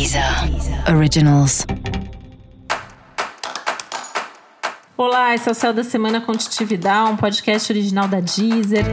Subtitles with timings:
[0.00, 0.24] Deezer
[0.96, 1.66] Originals.
[4.96, 8.86] Olá, esse é o Céu da Semana Contitividade, um podcast original da Deezer.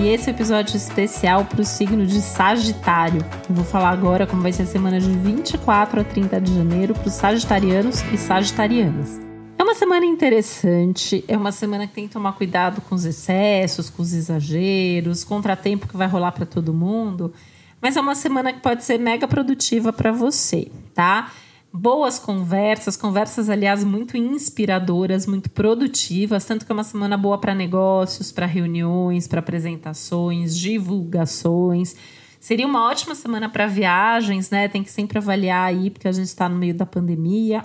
[0.00, 3.22] E esse é episódio especial para o signo de Sagitário.
[3.46, 6.94] Eu vou falar agora como vai ser a semana de 24 a 30 de janeiro
[6.94, 9.31] para os sagitarianos e sagitarianas.
[9.72, 14.02] Uma semana interessante, é uma semana que tem que tomar cuidado com os excessos, com
[14.02, 17.32] os exageros, contratempo que vai rolar para todo mundo,
[17.80, 21.32] mas é uma semana que pode ser mega produtiva para você, tá?
[21.72, 27.54] Boas conversas, conversas, aliás, muito inspiradoras, muito produtivas, tanto que é uma semana boa para
[27.54, 31.96] negócios, para reuniões, para apresentações, divulgações.
[32.38, 34.68] Seria uma ótima semana para viagens, né?
[34.68, 37.64] Tem que sempre avaliar aí, porque a gente está no meio da pandemia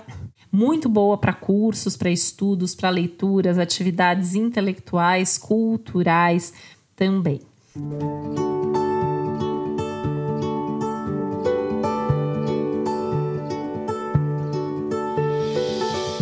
[0.50, 6.52] muito boa para cursos, para estudos, para leituras, atividades intelectuais, culturais
[6.96, 7.40] também.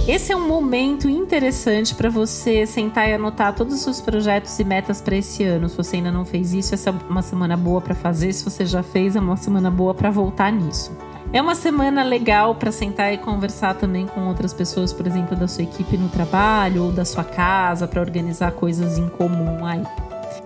[0.09, 4.65] Esse é um momento interessante para você sentar e anotar todos os seus projetos e
[4.65, 5.69] metas para esse ano.
[5.69, 8.33] Se você ainda não fez isso, essa é uma semana boa para fazer.
[8.33, 10.97] Se você já fez, é uma semana boa para voltar nisso.
[11.37, 15.47] É uma semana legal para sentar e conversar também com outras pessoas, por exemplo, da
[15.47, 19.83] sua equipe no trabalho ou da sua casa, para organizar coisas em comum aí.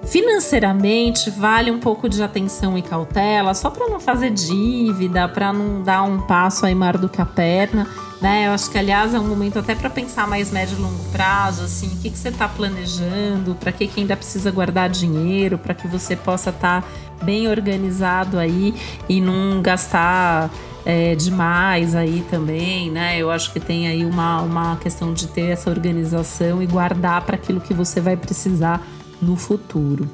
[0.05, 5.80] Financeiramente, vale um pouco de atenção e cautela, só para não fazer dívida, para não
[5.80, 7.86] dar um passo aí maior do que a perna,
[8.20, 8.48] né?
[8.48, 11.62] Eu acho que, aliás, é um momento até para pensar mais médio e longo prazo,
[11.62, 15.72] assim, o que, que você está planejando, para que, que ainda precisa guardar dinheiro, para
[15.72, 16.88] que você possa estar tá
[17.22, 18.75] bem organizado aí
[19.08, 20.50] e não gastar
[20.84, 23.19] é, demais aí também, né?
[23.19, 27.37] Eu acho que tem aí uma, uma questão de ter essa organização e guardar para
[27.37, 28.87] aquilo que você vai precisar
[29.20, 30.09] no futuro.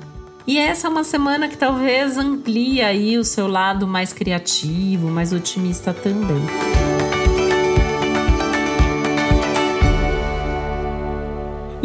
[0.46, 5.32] E essa é uma semana que talvez amplie aí o seu lado mais criativo, mais
[5.32, 6.42] otimista também.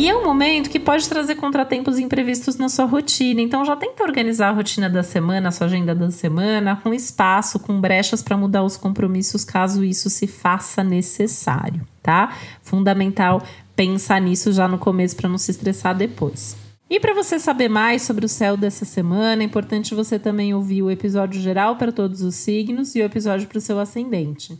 [0.01, 3.39] E é um momento que pode trazer contratempos imprevistos na sua rotina.
[3.39, 7.59] Então já tenta organizar a rotina da semana, a sua agenda da semana, com espaço,
[7.59, 12.35] com brechas para mudar os compromissos caso isso se faça necessário, tá?
[12.63, 13.43] Fundamental
[13.75, 16.57] pensar nisso já no começo para não se estressar depois.
[16.89, 20.81] E para você saber mais sobre o céu dessa semana, é importante você também ouvir
[20.81, 24.59] o episódio geral para todos os signos e o episódio para o seu ascendente.